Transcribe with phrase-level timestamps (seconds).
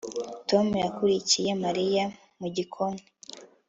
[0.49, 2.03] Tom yakurikiye Mariya
[2.39, 3.03] mu gikoni